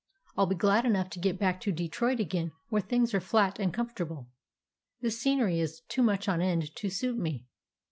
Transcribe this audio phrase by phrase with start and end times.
[0.35, 3.59] I 'll be glad enough to get back to Detroit again where things are flat
[3.59, 4.29] and comfortable.
[5.01, 7.45] This California scenery is too much on end to suit me."